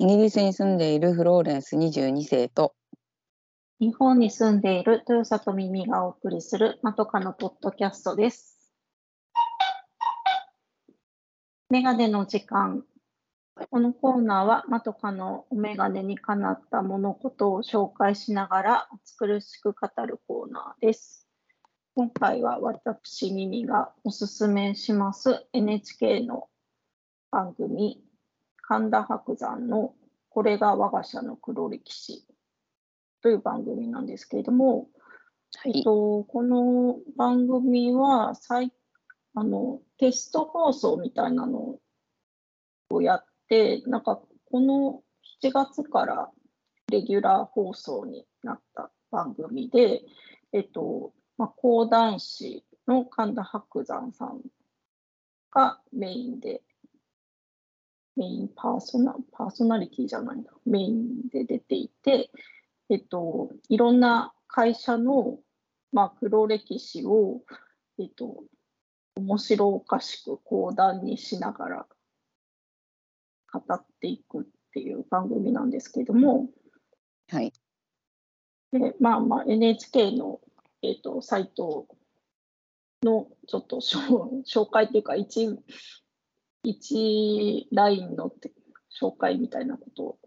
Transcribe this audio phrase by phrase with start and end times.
[0.00, 2.72] イギリスに住んでいるフローレンス22世と
[3.80, 8.70] 日本に住んでいる豊里耳がお送りするまとかのポッドキャストです。
[11.68, 12.84] メガネの時間。
[13.72, 18.88] このコーナーはまとかのお眼鏡にかなった物事を紹介しながら
[19.18, 21.26] 苦しく語るコーナーです。
[21.96, 26.48] 今回は私耳がおすすめします NHK の
[27.32, 28.00] 番組
[28.68, 29.94] 神田伯山の
[30.28, 32.26] これが我が社の黒歴史
[33.22, 34.88] という番組なんですけれども、
[35.56, 38.70] はい、えっと、この番組は最
[39.34, 41.76] あのテスト放送みたいなの
[42.90, 45.00] をやって、なんかこの
[45.42, 46.30] 7月から
[46.90, 50.02] レギュラー放送になった番組で、
[50.52, 54.42] えっと、まあ、講談師の神田伯山さん
[55.50, 56.60] がメインで、
[58.18, 62.30] メインパーソナパーソナリティじゃないな、メインで出ていて、
[62.90, 65.38] えっと、いろんな会社の、
[65.92, 67.42] まあ、黒歴史を、
[67.98, 68.44] えっと、
[69.16, 71.86] 面白おかしく講談にしながら
[73.52, 76.48] 語っていくっていう番組なんですけども、
[77.30, 77.52] はい。
[78.72, 80.40] でまあまあ NHK の
[80.82, 81.86] えーと、サイト
[83.02, 83.80] のちょっと
[84.46, 85.48] 紹介というか一
[86.62, 88.32] 一ラインの
[89.00, 90.18] 紹介みたいなことを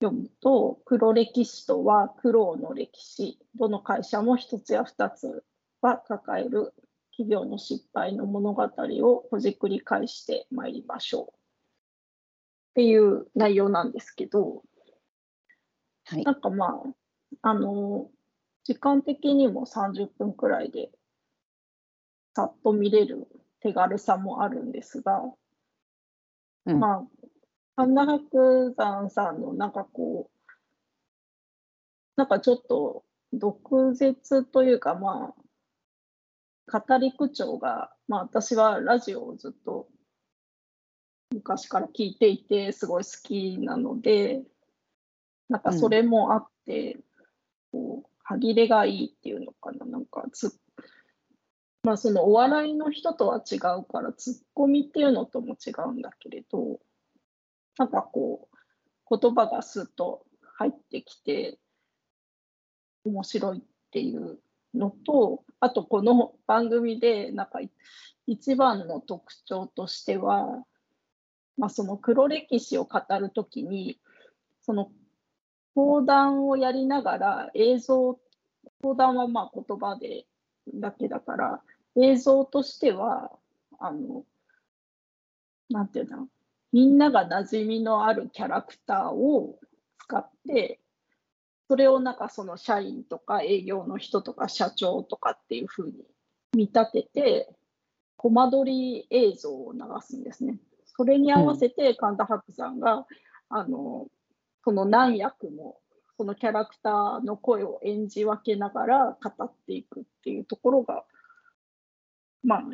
[0.00, 5.44] 読むと黒歴史とは苦労の歴史どの会社も一つや二つ
[5.80, 6.72] は抱える
[7.10, 11.22] 企業の失敗の物語をほじくり返してまいりましょう。
[11.24, 11.32] っ
[12.74, 14.62] ていう内容なんですけど、
[16.04, 16.80] はい、なんかま
[17.42, 18.08] ああの
[18.62, 20.90] 時間的にも30分くらいで
[22.36, 23.26] さっと見れる
[23.60, 25.24] 手軽さもあるんですが、
[26.74, 27.06] まあ
[27.76, 30.50] 神田伯山さんのなんかこう
[32.16, 35.34] なんかちょっと毒舌というかま
[36.68, 39.88] あ語り口調が、まあ、私はラジオをずっと
[41.32, 44.42] 昔から聞いていてすごい好きなので
[45.48, 46.98] なんかそれもあって、
[47.72, 50.58] うん、こう歯切れがいいっていうのかな、なんかつ、
[51.88, 56.80] まあそのお笑いの人とは違うから、ツッコミっていうのとも違うんだけれど、
[57.78, 58.46] なんかこ
[59.10, 60.26] う、言葉がスッと
[60.58, 61.58] 入ってきて、
[63.06, 64.38] 面白いっていう
[64.74, 67.60] のと、あとこの番組で、なんか
[68.26, 70.62] 一番の特徴としては、
[71.56, 73.98] まあ、その黒歴史を語るときに、
[74.60, 74.90] その
[75.74, 78.20] 講談をやりながら映像、
[78.82, 80.26] 講談はまあ言葉で
[80.74, 81.62] だけだから、
[82.00, 83.30] 映像としては、
[83.78, 84.24] あの、
[85.68, 86.28] なんていうの、
[86.72, 89.58] みんなが馴染みのあるキャラクターを
[89.98, 90.80] 使って、
[91.68, 95.92] それをなんかその社員とか営業の人とか社長とかっていうふうに
[96.54, 97.54] 見立てて、
[98.16, 100.58] コマ撮り映像を流すんですね。
[100.96, 103.06] それに合わせて神田伯山が、
[103.50, 104.08] あの
[104.64, 105.78] その何役も
[106.18, 111.04] そのキャラクターの声を演じ分けながら語っていくっていうところが、
[112.42, 112.64] まあ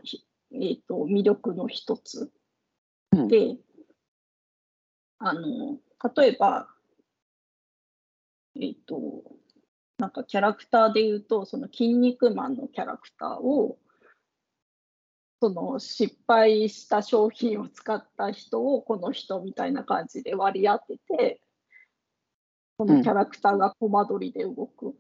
[0.53, 2.31] えーと、魅力の一つ
[3.13, 3.59] で、うん、
[5.19, 5.79] あの
[6.17, 6.69] 例えば、
[8.57, 9.25] えっ、ー、と
[9.99, 13.79] なんかキャラクターで言うとその「筋肉マン」のキャラクターを
[15.41, 21.41] その失敗した商品を使った人をこの人みたいな感じで割り当てて
[22.77, 24.97] このキャラクターがコマ撮りで動く。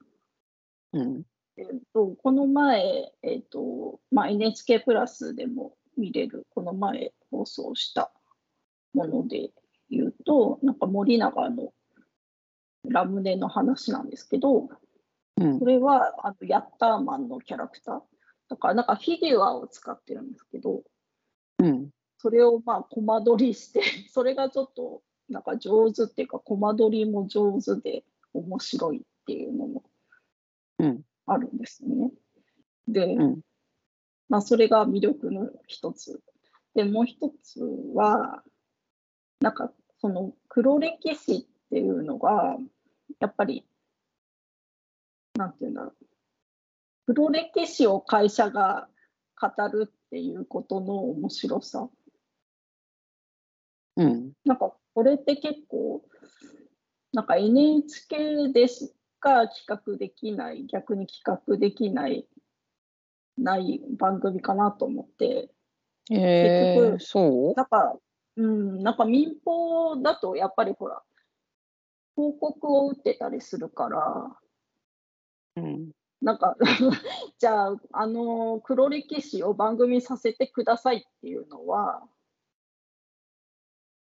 [0.93, 1.25] うん、
[1.57, 8.11] えーと、この前、えーとまあ、NHK プラスでも見れる、この前放送した
[8.93, 9.51] もので
[9.91, 11.73] 言うと、なんか森永の
[12.89, 14.69] ラムネの話なんですけど、
[15.37, 18.01] うん、それはあのヤッターマンのキャラクター。
[18.49, 20.83] だからなんかフィギュアを使ってるんですけど、
[21.59, 21.89] うん、
[22.19, 29.83] それをまあコマ撮りして、それがちょっとなんか上手っていうか、コマ撮りも上手で面白いっていうのも
[31.27, 32.11] あるんですね。
[32.89, 33.41] うん、で、うん、
[34.29, 36.21] まあ、それが魅力の一つ。
[36.75, 37.61] で、もう一つ
[37.95, 38.43] は、
[39.41, 42.57] なんかその黒歴史っていうのが、
[43.21, 43.65] やっぱり、
[45.35, 47.15] なんていうんだろう。
[47.15, 48.89] 黒歴史を会社が
[49.41, 51.89] 語るっていうことの面白さ。
[53.97, 56.03] うん、なんかこれって結構
[57.13, 58.93] なんか NHK でし
[59.25, 62.29] か企画できない逆に企画できない
[63.39, 65.51] ない番組かなと思って、
[66.11, 67.55] えー、結局そう？
[67.57, 67.97] なんか
[68.37, 71.03] うんなんか民放だとやっぱりほら
[72.17, 74.37] 広告を打ってたりするから、
[75.57, 75.91] うん。
[76.23, 76.57] なんか
[77.39, 82.03] じゃあ、あの黒歴史を番組させてくださいっていうのは、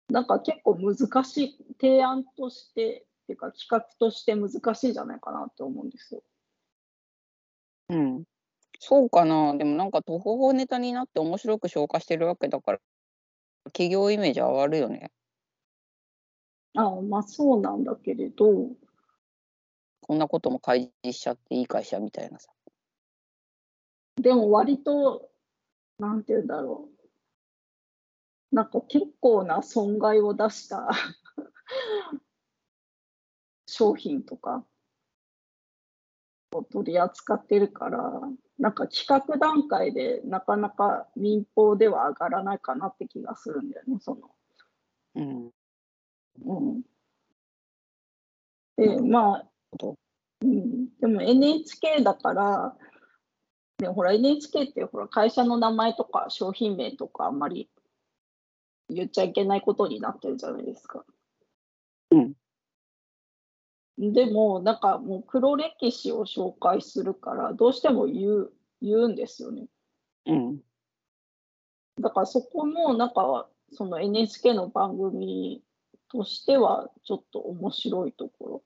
[0.08, 6.22] なんか結構難しい、提案として、っていうか企画として難しいんじゃないかなって思うんですよ。
[7.90, 8.24] うん。
[8.80, 9.54] そうかな。
[9.56, 12.78] でもなんか、途方法ネタになって面白く消化してるわけだから、
[13.66, 15.12] 企業イメージ上がるよね。
[16.74, 18.70] ああまあそうなんだけれど、
[20.00, 22.48] こんなことも開示しちゃっていい会社みたいなさ。
[24.16, 25.30] でも割と、
[25.98, 26.88] なんて言うんだろ
[28.52, 28.54] う。
[28.54, 30.88] なんか結構な損害を出した
[33.70, 34.64] 商品とか
[36.52, 38.20] を取り扱ってるから、
[38.58, 44.30] なんか企画段階でなかなか民放では上がらないかなって気がするんだよね、その。
[45.14, 45.50] うん。
[46.44, 46.82] うん。
[48.76, 49.46] で、まあ、
[49.78, 49.96] ど
[50.42, 52.74] うん、でも NHK だから、
[53.78, 57.68] ね、ほら NHK ってほら会社の名前とか商品名とかあんまり
[58.88, 61.04] 言っちゃいけないことになってるじゃないですか。
[62.10, 62.32] うん。
[64.00, 69.66] でもなんかもう黒歴史を紹介するからどうしても言う言うんですよね。
[70.26, 70.60] うん。
[72.00, 75.62] だからそこもなんかその NHK の番組
[76.10, 78.62] としてはちょっと面白いところ。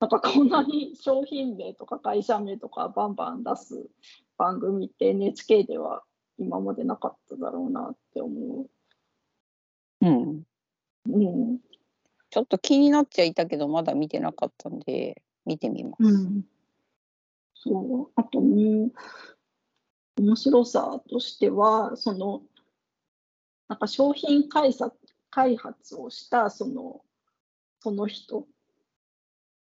[0.00, 3.86] なんかこんなに商品名とか会社名とかバンバン出す
[4.36, 6.02] 番組って NHK では
[6.38, 8.66] 今までなかっただろうなって思
[10.00, 10.38] うん。
[10.38, 10.44] う。
[11.06, 11.58] うん。
[12.30, 16.04] ちょっと気になっちゃいたけど、まだ見てなかったんで、見てみます。
[16.04, 16.44] うん。
[17.54, 18.12] そう。
[18.14, 18.92] あともう、
[20.22, 22.42] 面白さとしては、その、
[23.68, 24.92] なんか商品開発
[25.30, 27.02] 開発をしたその、
[27.80, 28.46] その人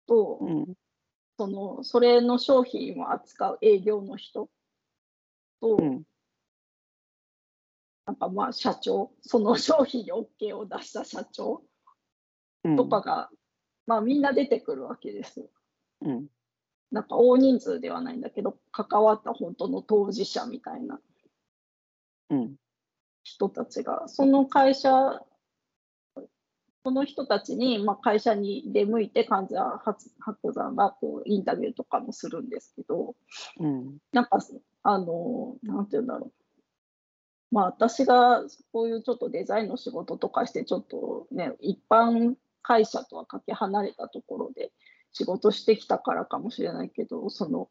[0.06, 0.75] と、うん。
[1.38, 4.49] その、それの商品を扱う営業の人
[5.61, 6.02] と、うん。
[8.06, 11.69] なんかまあ社長、その商品に OK を出した社長うん。
[12.77, 13.31] とかが、
[13.87, 15.47] まあみんな出てくるわけですよ。
[16.03, 16.27] うん。
[16.91, 21.01] なんか大人数ではないんだけど、関わった本当の当事者みたいな
[22.31, 22.55] うん。
[23.23, 24.91] 人たちが、その会社、
[26.83, 33.15] その人たちに、まあ、会社に出向いて、患者発白山がこうインタビューとかもするんですけど、
[33.59, 33.99] うん。
[34.12, 34.39] なんか、
[34.83, 36.33] あの、なんていうんだろう。
[37.51, 44.73] まあ、私がこういうちょっとデザインの仕事とかして、ちょっとね、一般会社とはかけ離れたところで
[45.12, 47.71] 仕事してきたからかもしれないけど、その、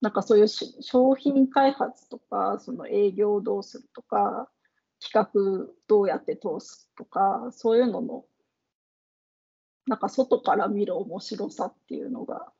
[0.00, 4.50] なんかそういうし商品開発とか、その営業をどうするとか、
[5.00, 5.30] 企
[5.68, 8.24] 画どうやって通すとか、そういうのの、
[9.86, 12.52] なんか外から見る面白さっていうのが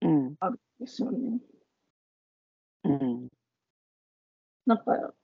[0.00, 0.36] うん。
[0.40, 1.38] あるんですよね。
[2.84, 3.28] うん。
[4.66, 5.14] なんか、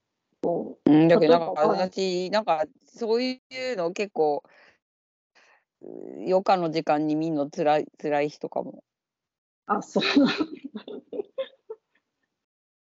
[0.44, 3.40] こうん、だけど、なんか私、なんかそうい
[3.72, 4.42] うの結構、
[5.80, 5.86] う
[6.26, 8.72] 余暇の時間に見るのつらい、辛い人かも。
[8.72, 10.02] う、あ、そう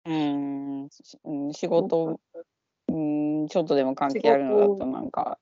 [0.07, 2.21] うん、しうん仕事、
[2.89, 5.39] うん、ちょっとでも関係あるのだと、なんか、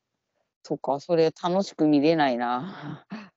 [0.63, 3.07] そっか、それ楽しく見れないな。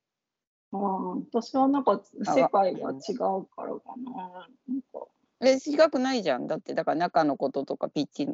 [0.71, 4.47] ああ、私はなんか世界が違うからかな。
[4.67, 5.07] なんか、
[5.41, 6.47] え、違くないじゃん。
[6.47, 8.27] だって、だから中のこととか、ピッチ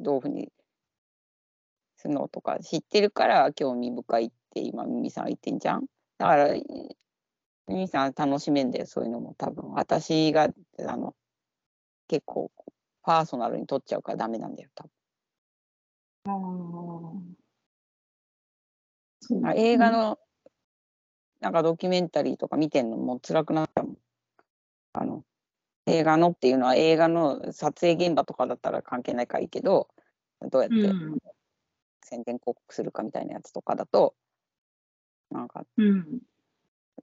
[0.00, 0.50] どういうふうに
[1.96, 5.86] するのとか知ってるから興味深いって今、ミミさんは言ってんじゃん。
[6.18, 6.96] だから、ミ
[7.68, 9.72] ミさん楽しめんだよ、そういうのも多分。
[9.72, 10.48] 私が、
[10.86, 11.14] あの、
[12.08, 12.50] 結構、
[13.02, 14.90] パーソナルに取っちゃうからダメなんだよ、多分。
[19.44, 20.18] あ映画の、
[21.40, 23.96] なんかドキュメンタリーとか見てんのも辛くなったもん。
[24.92, 25.24] あの、
[25.86, 29.88] 映画のっていうのは映画の撮影現場とかだったら関係ないからいいけど、
[30.50, 31.18] どうやってうん
[32.02, 34.14] 宣伝広告するかみたいなやつとかだと、
[35.30, 36.20] なんか、うん。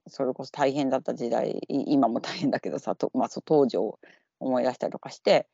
[0.08, 3.98] それこそ大変だった時代、い今も大変だけどさ、とまあ、そう当時を
[4.40, 5.48] 思い出したりとかして、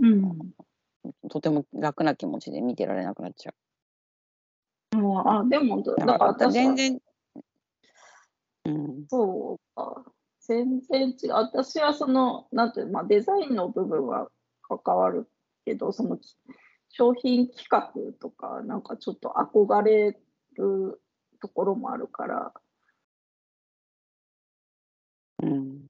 [0.00, 0.52] うん。
[1.30, 3.54] とても楽な気持ちで見てられなくなっちゃう。
[5.26, 6.98] ああ、でも、だだから全然、
[8.64, 10.13] うん、そうか。
[10.46, 11.32] 全然違う。
[11.32, 14.30] 私はその、なんていうまあ、デザインの部分は
[14.62, 15.28] 関わる
[15.64, 16.18] けど、その
[16.90, 20.18] 商品企画とか、なんかちょっと憧れ
[20.52, 21.00] る
[21.40, 22.52] ところもあるから、
[25.42, 25.86] うん、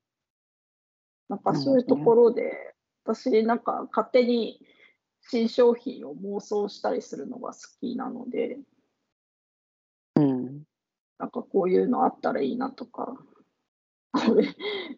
[1.28, 4.60] なんかそういうところで、私なんか勝手に
[5.20, 8.58] 新商品を妄想したりするのが好きなので、
[11.18, 13.16] なんかこういうのあったらいいなとか、
[14.14, 14.54] これ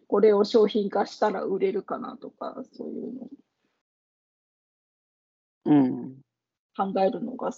[0.07, 3.27] これを商品化したら売れるかなとか、そういうの
[5.65, 6.17] うん。
[6.77, 7.57] 考えるのが好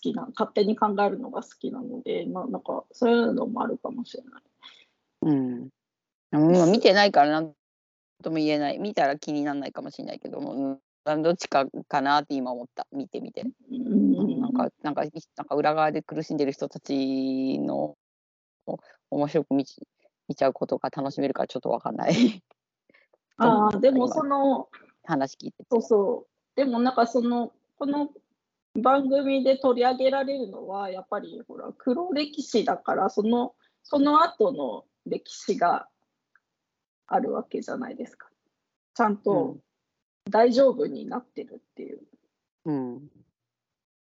[0.00, 4.42] きな、勝手に考えるのが好きなので、まあ、なんかそういうのもあるかもしれない。
[5.22, 5.68] うん。
[6.32, 7.52] 今見てないからなん
[8.22, 8.78] とも言えない。
[8.78, 12.86] 見たら気にならないかもしれないけども、うん、どっちかかなって今思った。
[12.92, 13.42] 見てみて。
[13.42, 15.02] うんなんか、なんか、
[15.36, 17.96] なんか裏側で苦しんでる人たちの
[18.66, 18.78] を
[19.10, 19.82] 面白く見ち
[20.30, 22.40] 見ちゃうことが楽しめるからちょっとわかんない。
[23.36, 24.68] ああ、でも今その、
[25.02, 25.66] 話聞いてて。
[25.72, 26.56] そうそう。
[26.56, 28.10] でもなんかその、この
[28.80, 35.88] 番組で取り上げられるのは、やっぱりほら、黒歴史だから、その、その後の歴史が
[37.08, 38.28] あるわけじゃないですか。
[38.94, 39.56] ちゃんと
[40.30, 42.02] 大丈夫になってるっていう。
[42.66, 43.08] うん。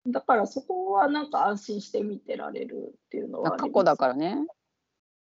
[0.07, 4.46] だからそこはなんか安心して見てられるっていうのは過去だからね。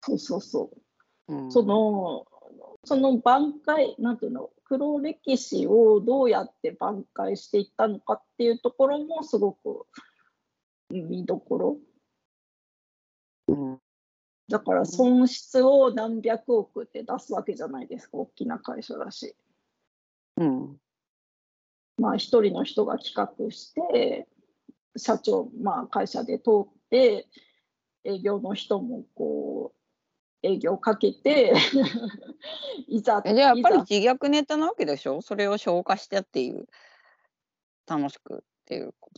[0.01, 0.84] そうそうそう。
[1.27, 2.25] うん、その、
[2.83, 9.85] その挽回、なんていうの、黒歴史をどうやって挽回していったのかっていうところもすごく
[10.89, 11.77] 見どころ。
[13.47, 13.79] うん、
[14.49, 19.35] だから損失を何百億って出すわけじゃないですか、大きな会社だし。
[20.37, 20.77] うん。
[21.97, 24.27] まあ一人の人が企画して、
[24.97, 27.27] 社長、まあ会社で通って、
[28.03, 29.84] 営業の人もこう、
[30.45, 31.53] 営業かけて、
[32.87, 35.21] いざ、えじゃあやっぱり自虐ネタなわけでしょ？
[35.21, 36.67] それを消化してっていう、
[37.87, 39.09] 楽しくっていうこ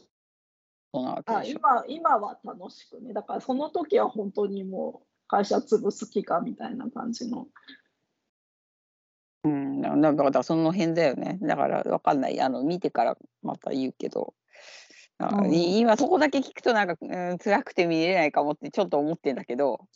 [0.93, 1.60] となわけあでしょ？
[1.60, 3.13] 今今は楽しくね。
[3.13, 7.48] だからその時は本当にもう会社潰す気かみたいな感じの。
[9.43, 11.39] うん、だからその辺だよね。
[11.41, 12.39] だからわかんない。
[12.39, 14.34] あの見てからまた言うけど、
[15.51, 19.88] 今そこだけ聞くとなんか、うん、辛くて見れないかもってちょっと思ってんだけど、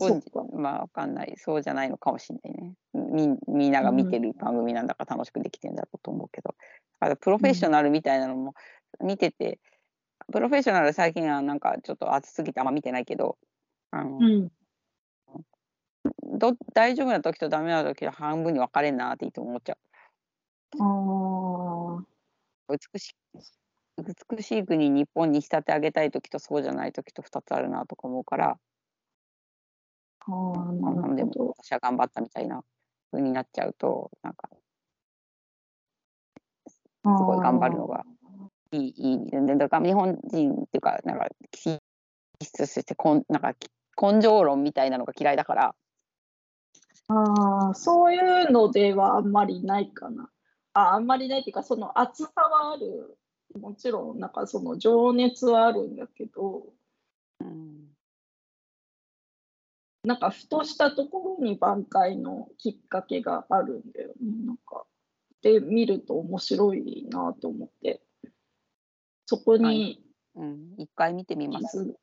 [0.00, 1.34] そうまあわかんない。
[1.36, 2.74] そうじゃないのかもしれないね。
[2.94, 6.54] みみんなが見てる番組なんだから楽しくできてんだろうと思うけど、
[7.00, 8.54] だからプロフェッショナルみたいなのも
[9.00, 9.58] 見てて、
[10.32, 13.36] プロフェッショナル最近はなんかちょっと熱すぎてあんま見てないけど、
[13.90, 14.48] あのうん。
[16.38, 19.78] ど大丈夫な時とダメな時は半分に分かれんなっていつも思っちゃう。
[20.78, 22.04] ああ。
[22.68, 23.14] 美しい
[24.28, 28.58] 美しい国日本に仕立て上げたい時とそうじゃない時と2つあるなとか思うから
[30.26, 31.54] ああ、ななんでもるほど。
[31.58, 32.62] 私は頑張ったみたいな
[33.10, 34.48] 風になっちゃうとなんか
[37.02, 38.04] すごい頑張るのが
[38.72, 41.78] いいいいでだから日本人っていうかなんか気
[42.42, 43.68] 質としてこんなんかき
[44.00, 45.74] 根性論みたいなのが嫌いだから
[47.08, 50.30] ああ、そういうのではあんまりないかな。
[50.74, 53.18] ああんまりないっていうか、その熱さはある。
[53.58, 56.66] もちろん、なんかその情熱はあるんだけど、
[57.40, 57.69] うん
[60.02, 64.14] なんかふとしたところに挽回のきっかけがあるんだよね。
[64.46, 64.86] なんか、
[65.42, 68.02] で見ると面白いなと思って、
[69.26, 70.02] そこに
[70.34, 70.74] うん。
[70.78, 71.96] 一回見てみ気ます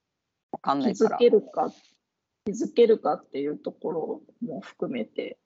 [0.63, 1.71] 気づけるか、
[2.45, 5.39] 気づけるかっていうところも含めて、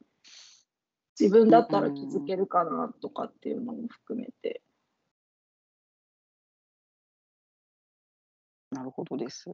[1.20, 4.62] 自分だったら気づけるかなとかっていうのも含めて、
[8.72, 9.52] なるほどです。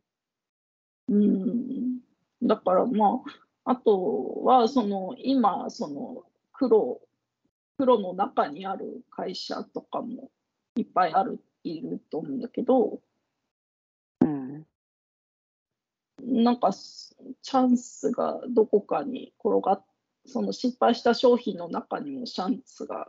[1.10, 2.00] うん、
[2.44, 3.22] だからま
[3.66, 7.02] あ、あとはその今、その黒、
[7.78, 10.32] 黒の中にある会社とかも
[10.76, 13.00] いっぱいある、いると思うんだけど、
[14.22, 14.66] うん
[16.20, 19.86] なんかすチャンスがどこかに転がっ
[20.28, 23.08] その失敗した商品の中にもチャンスが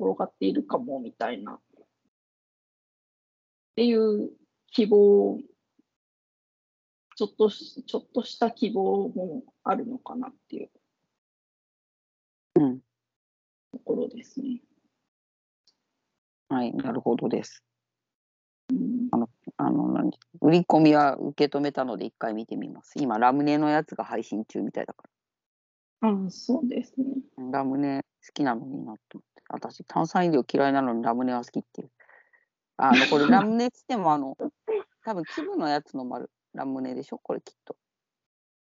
[0.00, 1.52] 転がっているかもみたいな。
[1.52, 1.58] っ
[3.76, 4.30] ていう
[4.72, 5.38] 希望、
[7.16, 10.70] ちょっとしちょっとした希望もあるのかなっていう
[12.56, 12.80] うん
[13.72, 14.60] ところですね。
[16.48, 17.62] はいなるほどです
[18.70, 19.08] うん、
[19.56, 22.92] あの何売り込みは受け止めたので一回見てみます。
[22.96, 25.04] 今ラムネのやつが配信中みたいだか
[26.00, 27.06] あそうですね。
[27.38, 27.58] ら。
[27.58, 29.42] ラムネ好きなのになと思って。
[29.48, 31.90] 私炭酸飲料嫌いなのにラムネは好きっていう。
[32.76, 34.36] あのこれラムネっつってもあの
[35.04, 37.18] 多分粒のやつの丸ラムネでしょ？
[37.18, 37.76] これきっと。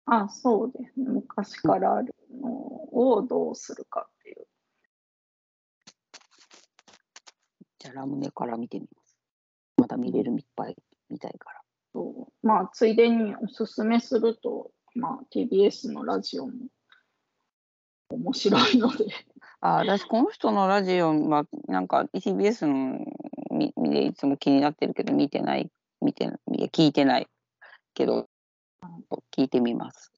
[0.05, 1.07] あそうですね。
[1.09, 2.49] 昔からあるの
[2.93, 4.47] をどうするかっていう。
[7.79, 9.17] じゃあラムネから見てみます。
[9.77, 10.75] まだ見れるいっぱい
[11.09, 11.61] 見たいから。
[11.93, 16.53] そうまあ、ついでにおすすめすると、まあ、TBS のラジオも
[18.09, 19.05] 面白いので、
[19.61, 22.99] あ私この人のラジオはなんか TBS の
[23.51, 26.29] みでいつも気になってるけど見てない見て
[26.71, 27.27] 聞いてない
[27.97, 28.29] けど、
[29.35, 30.11] 聞いてみます。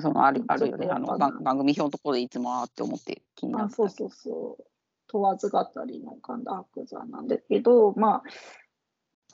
[0.00, 3.74] そのあるあるよね、あの番番組表のところでいつもあーって思って気になあった。
[3.74, 4.64] そうそうそう。
[5.08, 8.22] 問わず語りの神田伯山なんだけど、まあ、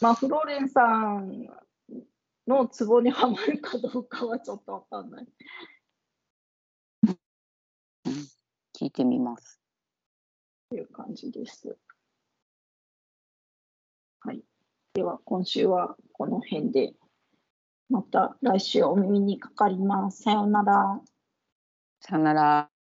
[0.01, 1.47] まあ、フローレンさん
[2.47, 5.27] のツボにはまるかどうかはちょっとわかんない。
[8.75, 9.61] 聞いてみます。
[10.71, 11.77] という感じです。
[14.21, 14.43] はい。
[14.95, 16.95] では、今週はこの辺で、
[17.89, 20.23] また来週お耳にかかります。
[20.23, 21.01] さようなら。
[22.01, 22.71] さよなら。